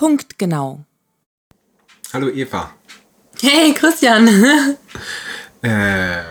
[0.00, 0.86] Punktgenau.
[2.14, 2.72] Hallo Eva.
[3.42, 4.26] Hey Christian.
[5.62, 6.22] Äh,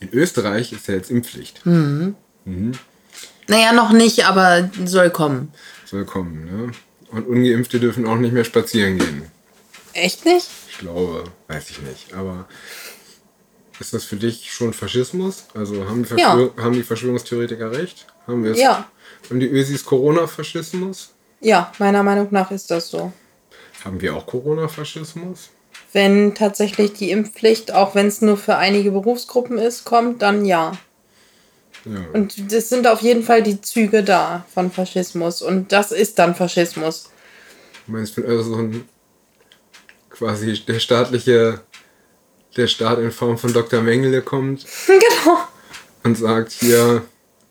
[0.00, 1.64] in Österreich ist ja jetzt Impfpflicht.
[1.64, 2.14] Mhm.
[3.48, 5.50] Naja, noch nicht, aber soll kommen.
[5.86, 6.72] Soll kommen, ne?
[7.10, 9.30] Und Ungeimpfte dürfen auch nicht mehr spazieren gehen.
[9.94, 10.50] Echt nicht?
[10.68, 12.12] Ich glaube, weiß ich nicht.
[12.12, 12.46] Aber
[13.80, 15.46] ist das für dich schon Faschismus?
[15.54, 18.06] Also haben die, Verschwör haben die Verschwörungstheoretiker recht?
[18.26, 18.58] Haben wir es?
[18.58, 18.86] Ja.
[19.30, 21.13] Haben die Ösis Corona-Faschismus?
[21.44, 23.12] Ja, meiner Meinung nach ist das so.
[23.84, 25.50] Haben wir auch Corona-Faschismus?
[25.92, 30.72] Wenn tatsächlich die Impfpflicht, auch wenn es nur für einige Berufsgruppen ist, kommt, dann ja.
[31.84, 32.00] Ja.
[32.14, 35.42] Und das sind auf jeden Fall die Züge da von Faschismus.
[35.42, 37.10] Und das ist dann Faschismus.
[37.84, 38.88] Du meinst, wenn also so ein
[40.08, 41.60] quasi der staatliche,
[42.56, 43.82] der Staat in Form von Dr.
[43.82, 45.40] Mengele kommt genau.
[46.04, 47.02] und sagt, hier,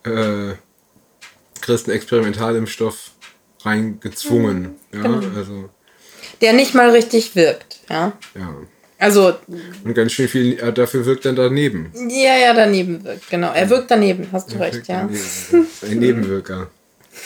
[0.03, 0.53] äh,
[1.61, 3.11] kriegst einen Experimentalimpfstoff
[3.65, 4.75] reingezwungen.
[4.93, 5.21] Ja, genau.
[5.35, 5.69] also,
[6.41, 7.79] Der nicht mal richtig wirkt.
[7.89, 8.13] Ja.
[8.35, 8.55] ja.
[8.99, 9.35] Also,
[9.83, 11.91] Und ganz schön viel äh, dafür wirkt dann daneben.
[12.09, 13.29] ja, ja, daneben wirkt.
[13.29, 13.51] Genau.
[13.51, 15.01] Er wirkt daneben, hast du Er recht, ja.
[15.01, 15.67] daneben.
[15.81, 16.69] Ein Nebenwirker.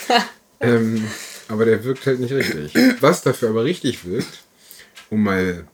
[0.59, 1.05] ähm,
[1.47, 2.73] aber der wirkt halt nicht richtig.
[2.99, 4.43] Was dafür aber richtig wirkt,
[5.09, 5.67] um mal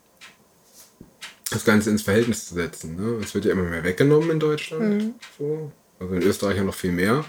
[1.52, 2.95] das Ganze ins Verhältnis zu setzen.
[2.95, 3.22] Ne?
[3.23, 5.14] Es wird ja immer mehr weggenommen in Deutschland.
[5.38, 5.72] So.
[6.00, 7.23] Also in Österreich ja noch viel mehr.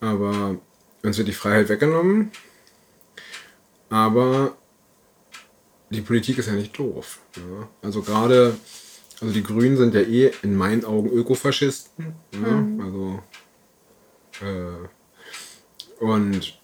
[0.00, 0.56] Aber
[1.02, 2.30] uns wird die Freiheit weggenommen.
[3.90, 4.56] Aber
[5.90, 7.20] die Politik ist ja nicht doof.
[7.36, 7.68] Ja?
[7.82, 8.56] Also gerade,
[9.20, 12.14] also die Grünen sind ja eh in meinen Augen Ökofaschisten.
[12.32, 12.84] Ja?
[12.84, 13.20] Also
[14.40, 16.58] äh, und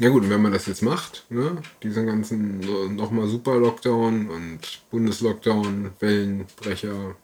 [0.00, 5.90] ja gut, wenn man das jetzt macht, ne, diesen ganzen so, nochmal Super-Lockdown und Bundeslockdown,
[6.00, 7.16] Wellenbrecher,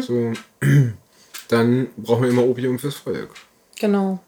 [0.00, 0.32] so,
[1.48, 3.30] dann brauchen wir immer Opium fürs Volk.
[3.78, 4.20] Genau.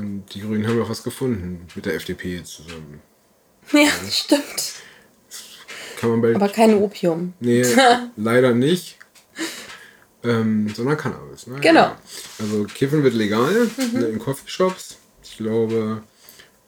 [0.00, 3.00] Und die Grünen haben ja was gefunden mit der FDP zusammen.
[3.72, 4.74] Ja, stimmt.
[5.98, 6.36] Kann man bald.
[6.36, 7.34] Aber kein Opium.
[7.40, 7.64] Nee,
[8.16, 8.96] leider nicht.
[10.22, 11.46] Ähm, sondern Cannabis.
[11.46, 11.60] Ne?
[11.60, 11.80] Genau.
[11.80, 11.98] Ja.
[12.38, 14.98] Also Kiffen wird legal ne, in Coffeeshops.
[15.22, 16.02] Ich glaube,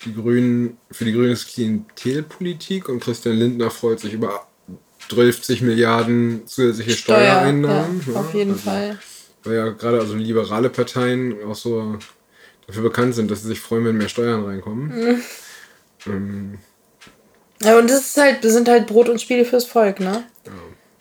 [0.05, 4.47] die Grünen, für die Grünen ist Klientelpolitik und Christian Lindner freut sich über
[5.09, 8.03] 30 Milliarden zusätzliche Steuereinnahmen.
[8.06, 8.19] ja, ne?
[8.19, 8.99] auf jeden also, Fall.
[9.45, 11.99] Weil ja gerade also liberale Parteien auch so
[12.72, 14.88] dafür bekannt sind, dass sie sich freuen, wenn mehr Steuern reinkommen.
[14.88, 15.22] Mhm.
[16.06, 16.59] Ähm,
[17.62, 20.25] Ja, und das ist halt, das sind halt Brot und Spiele fürs Volk, ne?
[20.47, 20.53] Ja.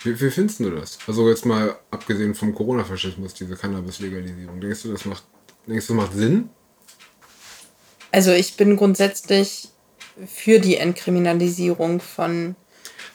[0.04, 1.00] Wie, wie findest du das?
[1.08, 4.60] Also jetzt mal abgesehen vom Corona-Faschismus, diese Cannabis-Legalisierung.
[4.60, 5.24] Denkst du, das macht,
[5.68, 6.50] denkst du, das macht Sinn?
[8.12, 9.70] Also ich bin grundsätzlich
[10.28, 12.56] für die Entkriminalisierung von.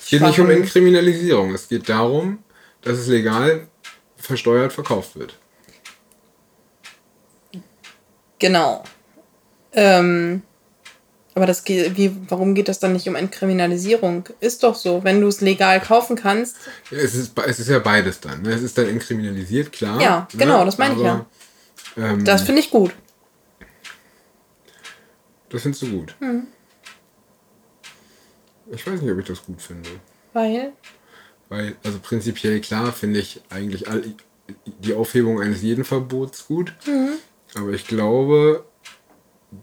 [0.00, 1.53] Es geht nicht um Entkriminalisierung.
[1.53, 2.39] Es geht darum,
[2.83, 3.66] dass es legal
[4.16, 5.37] versteuert verkauft wird.
[8.39, 8.85] Genau.
[9.73, 10.43] Ähm,
[11.35, 14.27] aber das geht, wie, warum geht das dann nicht um Entkriminalisierung?
[14.41, 16.57] Ist doch so, wenn du es legal kaufen kannst.
[16.91, 18.43] Ja, Es ist, es ist ja beides dann.
[18.43, 18.55] Ne?
[18.55, 20.01] Es ist dann entkriminalisiert, klar.
[20.01, 21.27] Ja, genau, das meine ich ja.
[21.99, 22.93] Ähm, Das finde ich gut.
[25.51, 26.15] das findest du gut.
[26.21, 26.47] Hm.
[28.73, 29.91] Ich weiß nicht, ob ich das gut finde.
[30.33, 30.73] Weil.
[31.49, 34.03] Weil, also prinzipiell klar finde ich eigentlich all,
[34.65, 36.73] die Aufhebung eines jeden Verbots gut.
[37.56, 38.67] Aber ich glaube,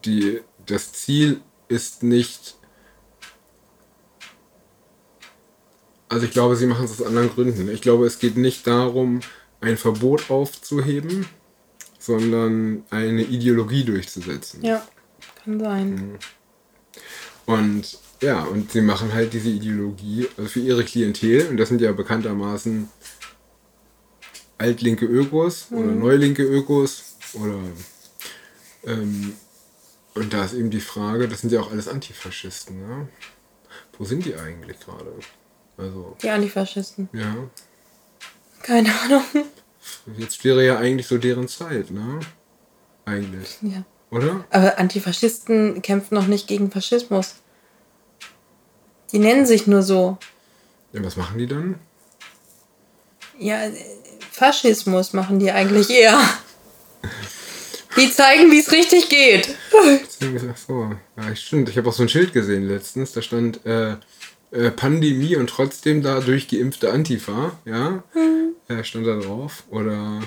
[0.03, 2.55] die, das Ziel ist nicht.
[6.09, 7.69] Also ich glaube, sie machen es aus anderen Gründen.
[7.69, 9.19] Ich glaube, es geht nicht darum,
[9.61, 11.27] ein Verbot aufzuheben,
[11.99, 14.63] sondern eine Ideologie durchzusetzen.
[14.63, 14.85] Ja,
[15.43, 16.19] kann sein.
[17.45, 21.81] Und ja, und sie machen halt diese Ideologie also für ihre Klientel, und das sind
[21.81, 22.89] ja bekanntermaßen
[24.57, 27.59] altlinke Ökos oder neulinke Ökos oder
[28.85, 29.35] ähm,
[30.15, 33.07] und da ist eben die Frage, das sind ja auch alles Antifaschisten, ne?
[33.97, 35.11] Wo sind die eigentlich gerade?
[35.77, 37.09] Also, Die Antifaschisten.
[37.13, 37.35] ja,
[38.61, 39.23] Keine Ahnung.
[40.17, 42.19] jetzt wäre ja eigentlich so deren Zeit, ne?
[43.05, 43.83] Eigentlich, Ja.
[44.11, 44.45] oder?
[44.51, 47.35] Aber Antifaschisten kämpfen noch nicht gegen Faschismus.
[49.11, 50.17] Die nennen sich nur so.
[50.91, 51.79] Ja, was machen die dann?
[53.39, 53.73] Ja, äh,
[54.31, 56.19] Faschismus machen die eigentlich eher.
[57.97, 59.55] Die zeigen, wie es richtig geht.
[60.67, 61.69] So, ja, stimmt.
[61.69, 63.11] Ich habe auch so ein Schild gesehen letztens.
[63.13, 63.97] Da stand äh,
[64.51, 67.57] äh, Pandemie und trotzdem da durchgeimpfte Antifa.
[67.65, 68.03] Ja,
[68.67, 69.63] äh, stand da drauf.
[69.69, 70.21] Oder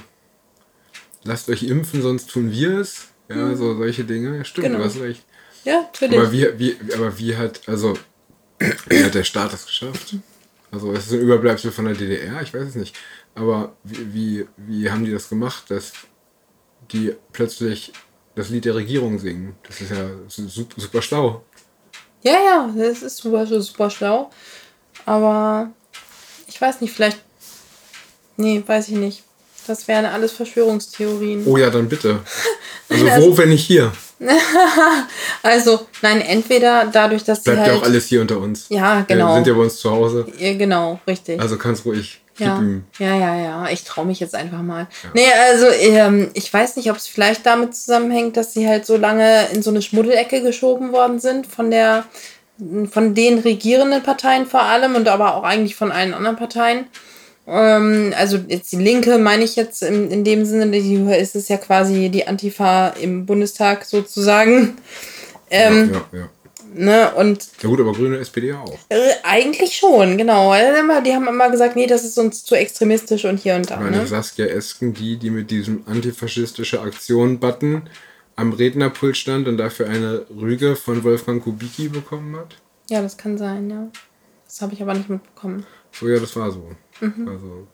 [1.25, 3.09] lasst euch impfen, sonst tun wir es.
[3.29, 4.39] Ja, so solche Dinge.
[4.39, 4.79] Ja, stimmt, Genau.
[4.79, 5.25] du hast recht.
[5.65, 6.19] Ja, natürlich.
[6.19, 7.95] Aber wie, wie, aber wie hat, also,
[8.89, 10.15] wie hat der Staat das geschafft?
[10.71, 12.95] Also, es ist ein Überbleibsel von der DDR, ich weiß es nicht.
[13.35, 15.93] Aber wie, wie, wie haben die das gemacht, dass
[16.93, 17.93] die plötzlich
[18.35, 19.55] das Lied der Regierung singen?
[19.67, 21.43] Das ist ja su- super schlau.
[22.23, 24.31] Ja, ja, das ist super, super schlau.
[25.05, 25.71] Aber
[26.49, 27.19] ich weiß nicht, vielleicht.
[28.37, 29.23] Nee, weiß ich nicht.
[29.67, 31.45] Das wären alles Verschwörungstheorien.
[31.47, 32.21] Oh ja, dann bitte.
[32.89, 33.91] Also, also wo, wenn nicht hier?
[35.43, 37.51] also, nein, entweder dadurch, dass sie.
[37.51, 38.67] Bleibt halt, ja auch alles hier unter uns.
[38.69, 39.29] Ja, genau.
[39.31, 40.25] Wir sind ja bei uns zu Hause.
[40.39, 41.41] Ja, genau, richtig.
[41.41, 42.21] Also kannst ruhig.
[42.39, 42.63] Ja,
[42.99, 43.69] ja, ja, ja.
[43.71, 44.87] Ich traue mich jetzt einfach mal.
[45.03, 45.11] Ja.
[45.15, 48.97] Nee, also ähm, ich weiß nicht, ob es vielleicht damit zusammenhängt, dass sie halt so
[48.97, 52.05] lange in so eine Schmuddelecke geschoben worden sind von der,
[52.91, 56.87] von den regierenden Parteien vor allem und aber auch eigentlich von allen anderen Parteien.
[57.47, 61.49] Ähm, also jetzt die Linke meine ich jetzt in, in dem Sinne, die ist es
[61.49, 64.77] ja quasi die Antifa im Bundestag sozusagen.
[65.51, 66.29] Ähm, ja, ja, ja.
[66.79, 68.79] Ne, und ja gut, aber Grüne SPD auch.
[68.91, 70.53] Äh, eigentlich schon, genau.
[71.01, 73.79] Die haben immer gesagt, nee, das ist uns zu extremistisch und hier und da.
[73.79, 74.07] Meine ne?
[74.07, 77.89] Saskia Esken, die, die mit diesem antifaschistische Aktion-Button
[78.37, 82.57] am Rednerpult stand und dafür eine Rüge von Wolfgang Kubicki bekommen hat?
[82.91, 83.89] Ja, das kann sein, ja.
[84.45, 85.65] Das habe ich aber nicht mitbekommen.
[85.93, 86.71] So, ja, das war so.
[87.01, 87.27] Mhm.
[87.27, 87.67] Also.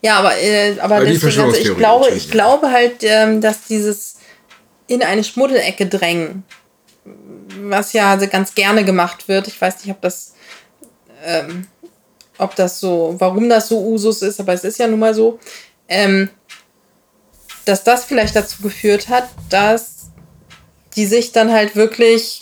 [0.00, 4.16] Ja, aber, äh, aber, aber deswegen, also ich glaube, ich glaube halt, ähm, dass dieses
[4.86, 6.44] in eine Schmuddelecke drängen
[7.70, 9.48] was ja ganz gerne gemacht wird.
[9.48, 10.34] Ich weiß nicht, ob das,
[11.24, 11.66] ähm,
[12.38, 15.38] ob das so, warum das so Usus ist, aber es ist ja nun mal so,
[15.88, 16.30] ähm,
[17.64, 20.10] dass das vielleicht dazu geführt hat, dass
[20.96, 22.41] die sich dann halt wirklich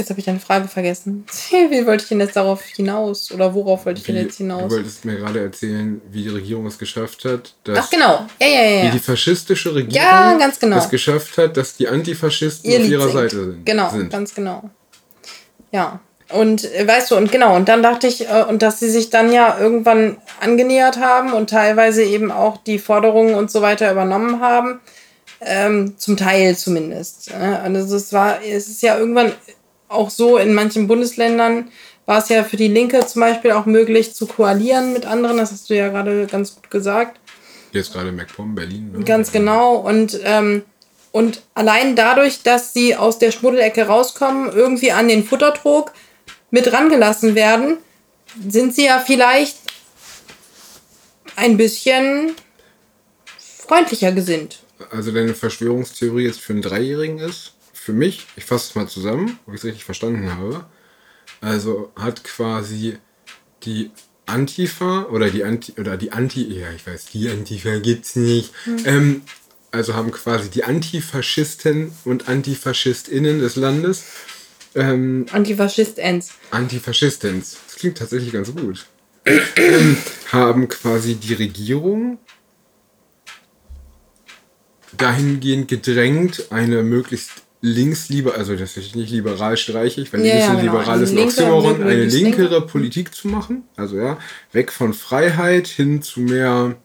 [0.00, 1.26] Jetzt habe ich eine Frage vergessen.
[1.50, 3.30] Wie wollte ich denn jetzt darauf hinaus?
[3.32, 4.68] Oder worauf wollte ich wie, denn jetzt hinaus?
[4.68, 7.78] Du wolltest mir gerade erzählen, wie die Regierung es geschafft hat, dass.
[7.78, 8.26] Ach, genau.
[8.40, 8.84] Ja, ja, ja.
[8.84, 10.78] Wie die faschistische Regierung ja, ganz genau.
[10.78, 13.66] es geschafft hat, dass die Antifaschisten Ihr auf ihrer Seite sind.
[13.66, 14.10] Genau, sind.
[14.10, 14.70] ganz genau.
[15.70, 16.00] Ja.
[16.30, 19.10] Und äh, weißt du, und genau, und dann dachte ich, äh, und dass sie sich
[19.10, 24.40] dann ja irgendwann angenähert haben und teilweise eben auch die Forderungen und so weiter übernommen
[24.40, 24.80] haben.
[25.42, 27.32] Ähm, zum Teil zumindest.
[27.32, 29.32] Also es war, es ist ja irgendwann
[29.90, 31.70] auch so, in manchen Bundesländern
[32.06, 35.36] war es ja für die Linke zum Beispiel auch möglich zu koalieren mit anderen.
[35.36, 37.20] Das hast du ja gerade ganz gut gesagt.
[37.72, 38.92] Jetzt gerade MacPom, Berlin.
[38.92, 39.04] Ne?
[39.04, 39.76] Ganz genau.
[39.76, 40.62] Und, ähm,
[41.12, 45.92] und allein dadurch, dass sie aus der Schmuddelecke rauskommen, irgendwie an den Futtertrog
[46.50, 47.78] mit rangelassen werden,
[48.48, 49.56] sind sie ja vielleicht
[51.36, 52.34] ein bisschen
[53.38, 54.60] freundlicher gesinnt.
[54.90, 57.54] Also deine Verschwörungstheorie jetzt für einen Dreijährigen ist?
[57.82, 60.66] Für mich, ich fasse es mal zusammen, ob ich es richtig verstanden habe,
[61.40, 62.98] also hat quasi
[63.62, 63.90] die
[64.26, 68.52] Antifa oder die Anti oder die Anti, ja ich weiß, die Antifa gibt's nicht.
[68.66, 68.82] Mhm.
[68.84, 69.22] Ähm,
[69.70, 74.04] also haben quasi die Antifaschisten und Antifaschistinnen des Landes.
[74.74, 76.32] Ähm, Antifaschistens.
[76.50, 77.56] Antifaschistens.
[77.66, 78.84] Das klingt tatsächlich ganz gut.
[79.24, 79.96] ähm,
[80.32, 82.18] haben quasi die Regierung
[84.92, 87.30] dahingehend gedrängt, eine möglichst
[87.62, 90.78] links lieber, also das ist nicht liberal streichig, weil ja, die wissen, ja, genau.
[90.78, 93.64] liberal ist ein eine linkere Politik zu machen.
[93.76, 94.18] Also ja,
[94.52, 96.76] weg von Freiheit hin zu mehr.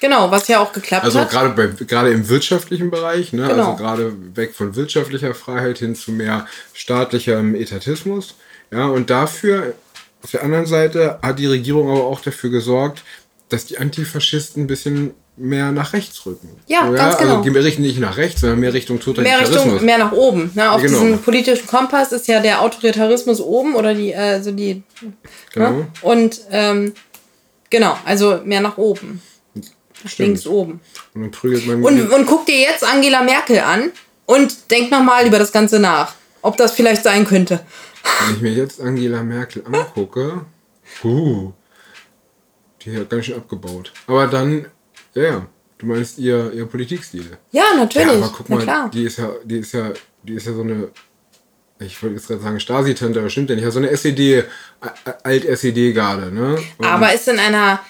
[0.00, 1.34] Genau, was ja auch geklappt also hat.
[1.34, 3.48] Also gerade gerade im wirtschaftlichen Bereich, ne?
[3.48, 3.72] Genau.
[3.72, 8.36] Also gerade weg von wirtschaftlicher Freiheit hin zu mehr staatlichem Etatismus.
[8.70, 9.74] Ja, und dafür,
[10.22, 13.02] auf der anderen Seite, hat die Regierung aber auch dafür gesorgt,
[13.48, 16.48] dass die Antifaschisten ein bisschen mehr nach rechts rücken.
[16.66, 17.04] Ja, so, ja?
[17.04, 17.38] ganz genau.
[17.38, 19.56] Also wir richten nicht nach rechts, sondern mehr Richtung Totalitarismus.
[19.56, 20.50] Mehr Richtung, mehr nach oben.
[20.54, 20.70] Ne?
[20.70, 21.00] Auf genau.
[21.00, 24.82] diesem politischen Kompass ist ja der Autoritarismus oben oder die, also die.
[25.00, 25.12] Ne?
[25.54, 25.70] Genau.
[25.70, 25.86] Ne?
[26.02, 26.92] Und ähm,
[27.70, 29.22] genau, also mehr nach oben.
[30.04, 30.28] Stimmt.
[30.28, 30.80] Links oben.
[31.14, 31.82] Und dann prügelt man.
[31.82, 33.90] Und, und guck dir jetzt Angela Merkel an
[34.26, 36.14] und denk nochmal über das Ganze nach.
[36.40, 37.60] Ob das vielleicht sein könnte.
[38.26, 40.42] Wenn ich mir jetzt Angela Merkel angucke,
[41.02, 41.52] uh,
[42.82, 43.92] die hat ganz schön abgebaut.
[44.06, 44.66] Aber dann
[45.14, 45.46] ja, ja.
[45.78, 47.38] Du meinst ihr, ihr Politikstil.
[47.52, 48.08] Ja, natürlich.
[48.08, 48.90] Ja, aber guck mal, klar.
[48.92, 49.92] die ist ja, die ist ja,
[50.24, 50.88] die ist ja so eine,
[51.78, 54.44] ich wollte jetzt gerade sagen Stasi-Tante, aber stimmt ja nicht, ja so eine SED,
[55.22, 56.58] Alt-SED-Garde, ne?
[56.78, 57.80] Und aber ist in einer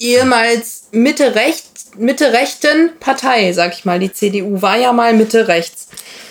[0.00, 4.00] ehemals Mitte-Recht, Mitte-Rechten Partei, sag ich mal.
[4.00, 5.88] Die CDU war ja mal Mitte-Rechts.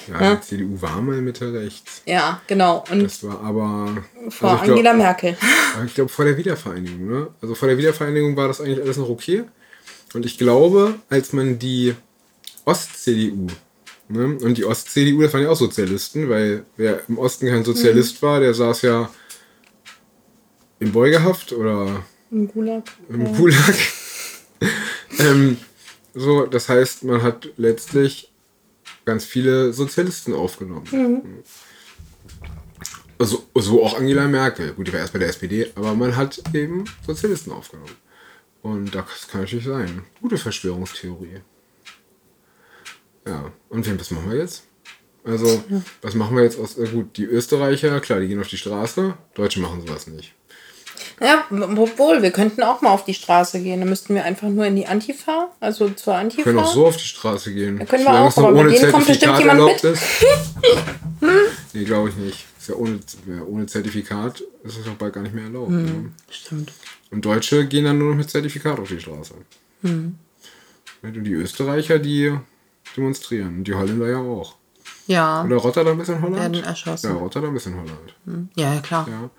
[0.07, 2.01] Ja, ja, die CDU war mal Mitte-Rechts.
[2.05, 2.83] Ja, genau.
[2.91, 4.03] Und das war aber.
[4.29, 5.37] Vor also Angela glaub, Merkel.
[5.85, 7.27] Ich glaube, vor der Wiedervereinigung, ne?
[7.41, 9.43] Also vor der Wiedervereinigung war das eigentlich alles noch okay.
[10.13, 11.93] Und ich glaube, als man die
[12.65, 13.47] Ost-CDU,
[14.07, 18.21] ne, und die Ost-CDU, das waren ja auch Sozialisten, weil wer im Osten kein Sozialist
[18.21, 18.27] mhm.
[18.27, 19.09] war, der saß ja
[20.79, 22.83] im Beugehaft oder im Gulag.
[23.09, 23.35] Im.
[23.35, 23.75] Gulag.
[25.19, 25.57] ähm,
[26.13, 28.31] so, das heißt, man hat letztlich
[29.05, 30.87] ganz viele Sozialisten aufgenommen.
[30.91, 31.21] Mhm.
[33.17, 34.73] Also, so auch Angela Merkel.
[34.73, 37.95] Gut, die war erst bei der SPD, aber man hat eben Sozialisten aufgenommen.
[38.61, 40.03] Und das kann natürlich sein.
[40.21, 41.41] Gute Verschwörungstheorie.
[43.25, 44.63] Ja, und was machen wir jetzt?
[45.23, 45.63] Also,
[46.01, 46.77] was machen wir jetzt aus.
[46.77, 49.15] Äh, gut, die Österreicher, klar, die gehen auf die Straße.
[49.33, 50.33] Deutsche machen sowas nicht.
[51.21, 53.79] Ja, obwohl, wir könnten auch mal auf die Straße gehen.
[53.79, 56.37] Dann müssten wir einfach nur in die Antifa, also zur Antifa.
[56.37, 57.79] Wir können auch so auf die Straße gehen.
[57.79, 59.83] Da können wir auch, aber ohne Zertifikat kommt bestimmt jemand mit.
[59.83, 60.03] Ist.
[61.73, 62.45] nee, glaube ich nicht.
[62.59, 62.99] Ist ja ohne,
[63.47, 65.69] ohne Zertifikat ist es auch bald gar nicht mehr erlaubt.
[65.69, 66.11] Hm, ne?
[66.29, 66.71] Stimmt.
[67.11, 69.33] Und Deutsche gehen dann nur noch mit Zertifikat auf die Straße.
[69.81, 70.15] Hm.
[71.01, 72.37] Und die Österreicher, die
[72.95, 73.59] demonstrieren.
[73.59, 74.55] Und die Holländer ja auch.
[75.07, 75.43] Ja.
[75.43, 76.39] Oder Rotterdam ist in Holland?
[76.39, 77.09] Werden erschossen.
[77.09, 78.15] Ja, Rotterdam ist in Holland.
[78.25, 78.49] Hm.
[78.55, 79.07] Ja, klar.
[79.09, 79.29] Ja.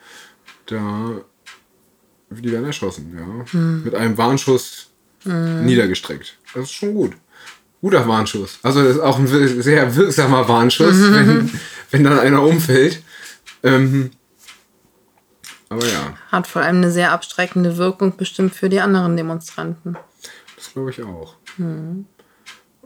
[0.66, 1.20] Da,
[2.30, 3.52] die werden erschossen, ja.
[3.52, 3.84] Hm.
[3.84, 4.90] Mit einem Warnschuss
[5.24, 5.64] hm.
[5.66, 6.38] niedergestreckt.
[6.54, 7.12] Das ist schon gut.
[7.80, 8.58] Guter Warnschuss.
[8.62, 11.14] Also das ist auch ein sehr wirksamer Warnschuss, mhm.
[11.14, 11.60] wenn,
[11.90, 13.02] wenn dann einer umfällt.
[13.62, 14.10] Ähm,
[15.70, 16.14] aber ja.
[16.30, 19.96] Hat vor allem eine sehr abstreckende Wirkung bestimmt für die anderen Demonstranten.
[20.56, 21.36] Das glaube ich auch.
[21.56, 22.04] Mhm.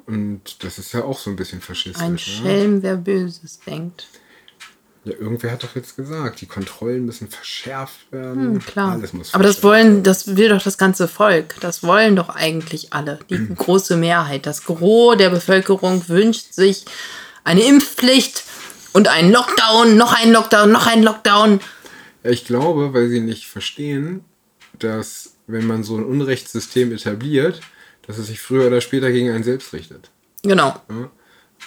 [0.07, 2.03] Und das ist ja auch so ein bisschen faschistisch.
[2.03, 4.07] Ein Schelm, wer Böses denkt.
[5.05, 8.55] Ja, irgendwer hat doch jetzt gesagt, die Kontrollen müssen verschärft werden.
[8.55, 8.93] Hm, klar.
[8.93, 11.57] Alles muss Aber das wollen, das will doch das ganze Volk.
[11.61, 13.19] Das wollen doch eigentlich alle.
[13.29, 13.55] Die mhm.
[13.55, 14.47] große Mehrheit.
[14.47, 16.87] Das Gros der Bevölkerung wünscht sich
[17.45, 18.45] eine Impfpflicht
[18.95, 21.61] und einen Lockdown, noch einen Lockdown, noch einen Lockdown.
[22.23, 24.25] Ja, ich glaube, weil sie nicht verstehen,
[24.79, 27.61] dass wenn man so ein Unrechtssystem etabliert,
[28.07, 30.11] dass es sich früher oder später gegen einen selbst richtet.
[30.43, 30.81] Genau.
[30.89, 31.11] Ja?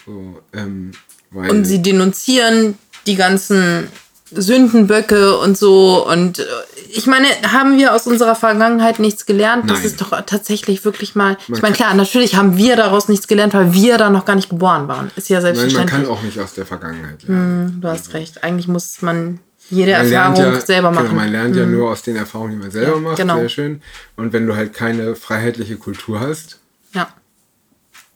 [0.06, 0.92] So, ähm,
[1.32, 2.78] und sie denunzieren
[3.08, 3.88] die ganzen
[4.32, 6.06] Sündenböcke und so.
[6.08, 6.44] Und äh,
[6.90, 9.66] ich meine, haben wir aus unserer Vergangenheit nichts gelernt?
[9.66, 9.76] Nein.
[9.76, 11.38] Das ist doch tatsächlich wirklich mal.
[11.48, 14.36] Man ich meine, klar, natürlich haben wir daraus nichts gelernt, weil wir da noch gar
[14.36, 15.12] nicht geboren waren.
[15.16, 15.92] Ist ja selbstverständlich.
[15.92, 17.72] Nein, man kann auch nicht aus der Vergangenheit lernen.
[17.74, 18.44] Hm, du hast recht.
[18.44, 21.10] Eigentlich muss man jede man Erfahrung ja, selber genau, machen.
[21.10, 21.62] Genau, man lernt hm.
[21.62, 23.18] ja nur aus den Erfahrungen, die man selber ja, macht.
[23.18, 23.38] Genau.
[23.38, 23.82] Sehr schön.
[24.16, 26.60] Und wenn du halt keine freiheitliche Kultur hast.
[26.94, 27.10] Ja.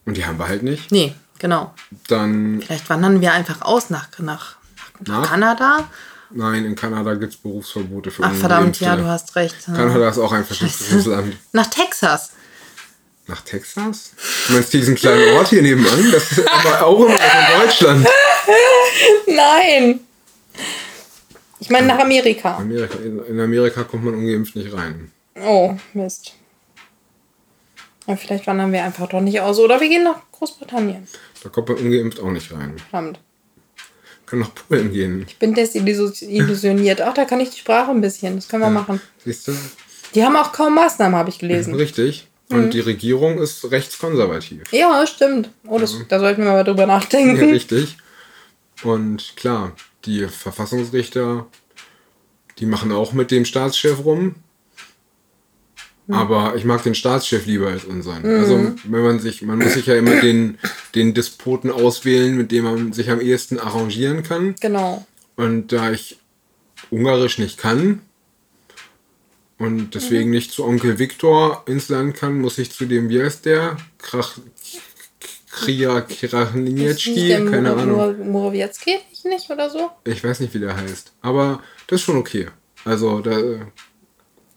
[0.06, 0.92] Und die haben wir halt nicht.
[0.92, 1.74] Nee, genau.
[2.08, 2.62] Dann.
[2.66, 4.56] Vielleicht wandern wir einfach aus nach, nach,
[5.08, 5.90] nach Kanada.
[6.34, 9.66] Nein, in Kanada gibt es Berufsverbote für Ach verdammt, ja, du hast recht.
[9.66, 11.36] Kanada ist auch ein faschistisches Land.
[11.52, 12.32] Nach Texas.
[13.28, 14.12] Nach Texas?
[14.48, 16.12] Du meinst diesen kleinen Ort hier nebenan?
[16.12, 18.08] Das ist aber auch immer in Deutschland.
[19.28, 20.00] Nein.
[21.60, 22.58] Ich meine nach Amerika.
[22.58, 22.98] Amerika.
[22.98, 25.12] In Amerika kommt man ungeimpft nicht rein.
[25.40, 26.34] Oh, Mist.
[28.08, 29.60] Ja, vielleicht wandern wir einfach doch nicht aus.
[29.60, 31.08] Oder wir gehen nach Großbritannien.
[31.44, 32.78] Da kommt man ungeimpft auch nicht rein.
[32.90, 33.20] Verdammt.
[34.32, 35.26] Können nach Polen gehen.
[35.28, 37.02] Ich bin desillusioniert.
[37.02, 38.38] Ach, da kann ich die Sprache ein bisschen.
[38.38, 38.74] Das können wir ja.
[38.74, 39.02] machen.
[39.26, 39.52] Siehst du?
[40.16, 41.76] Die haben auch kaum Maßnahmen, habe ich gelesen.
[41.76, 42.30] Richtig.
[42.50, 42.70] Und mhm.
[42.70, 44.72] die Regierung ist rechtskonservativ.
[44.72, 45.50] Ja, stimmt.
[45.68, 46.00] Oh, das, ja.
[46.08, 47.46] da sollten wir mal drüber nachdenken.
[47.46, 47.98] Ja, richtig.
[48.84, 49.74] Und klar,
[50.06, 51.48] die Verfassungsrichter,
[52.58, 54.36] die machen auch mit dem Staatschef rum.
[56.12, 56.18] Mhm.
[56.18, 58.24] Aber ich mag den Staatschef lieber als unseren.
[58.24, 58.40] Mhm.
[58.40, 60.58] Also wenn man sich, man muss sich ja immer den,
[60.94, 64.56] den Despoten auswählen, mit dem man sich am ehesten arrangieren kann.
[64.60, 65.06] Genau.
[65.38, 66.18] Und da ich
[66.90, 68.02] Ungarisch nicht kann
[69.58, 70.32] und deswegen mhm.
[70.32, 73.78] nicht zu Onkel Viktor ins Land kann, muss ich zu dem, wie heißt der?
[73.98, 74.38] Krach,
[75.50, 78.30] Kria Krachniecki, keine Ahnung.
[78.30, 79.92] Morowiecki nicht oder so?
[80.04, 81.14] Ich weiß nicht, wie der heißt.
[81.22, 82.48] Aber das ist schon okay.
[82.84, 83.38] Also da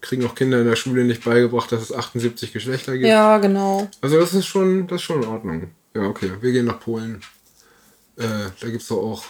[0.05, 3.07] kriegen auch Kinder in der Schule nicht beigebracht, dass es 78 Geschlechter gibt.
[3.07, 3.89] Ja, genau.
[4.01, 5.71] Also das ist schon, das ist schon in Ordnung.
[5.95, 6.31] Ja, okay.
[6.41, 7.21] Wir gehen nach Polen.
[8.17, 9.25] Äh, da gibt es doch auch.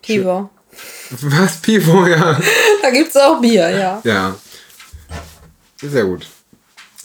[0.00, 0.50] Pivo.
[1.10, 1.60] Was?
[1.60, 2.40] Pivo, ja.
[2.82, 4.00] da gibt es auch Bier, ja.
[4.04, 4.38] Ja.
[5.76, 6.26] Sehr gut.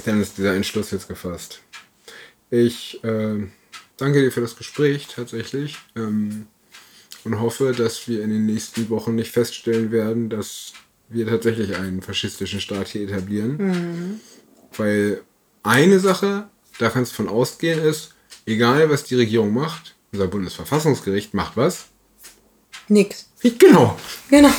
[0.05, 1.59] Dann ist dieser Entschluss jetzt gefasst.
[2.51, 3.47] Ich äh,
[3.97, 6.47] danke dir für das Gespräch tatsächlich ähm,
[7.23, 10.73] und hoffe, dass wir in den nächsten Wochen nicht feststellen werden, dass
[11.09, 13.57] wir tatsächlich einen faschistischen Staat hier etablieren.
[13.57, 14.19] Mhm.
[14.75, 15.21] Weil
[15.63, 16.49] eine Sache,
[16.79, 18.13] da kannst du von ausgehen, ist,
[18.45, 21.87] egal was die Regierung macht, unser Bundesverfassungsgericht macht was?
[22.87, 23.29] Nix.
[23.41, 23.97] Genau.
[24.29, 24.51] Genau.